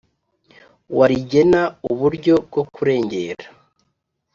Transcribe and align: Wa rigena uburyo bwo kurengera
Wa 0.97 1.05
rigena 1.11 1.61
uburyo 1.91 2.35
bwo 2.47 2.63
kurengera 2.73 3.45